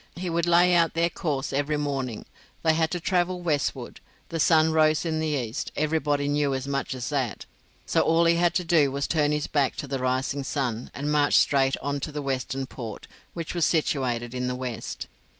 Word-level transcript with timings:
He 0.15 0.31
would 0.31 0.47
lay 0.47 0.73
out 0.73 0.95
their 0.95 1.11
course 1.11 1.53
every 1.53 1.77
morning; 1.77 2.25
they 2.63 2.73
had 2.73 2.89
to 2.89 2.99
travel 2.99 3.43
westward; 3.43 3.99
the 4.29 4.39
sun 4.39 4.71
rose 4.71 5.05
in 5.05 5.19
the 5.19 5.27
east, 5.27 5.71
everybody 5.75 6.27
knew 6.27 6.55
as 6.55 6.67
much 6.67 6.95
as 6.95 7.09
that; 7.09 7.45
so 7.85 8.01
all 8.01 8.25
he 8.25 8.33
had 8.37 8.55
to 8.55 8.63
do 8.63 8.91
was 8.91 9.05
to 9.05 9.15
turn 9.17 9.31
his 9.31 9.45
back 9.45 9.75
to 9.75 9.85
the 9.87 9.99
rising 9.99 10.43
sun, 10.43 10.89
and 10.95 11.11
march 11.11 11.35
straight 11.35 11.77
on 11.83 11.99
to 11.99 12.19
Western 12.19 12.65
Port 12.65 13.05
which 13.35 13.53
was 13.53 13.63
situated 13.63 14.33
in 14.33 14.47
the 14.47 14.55
west. 14.55 15.05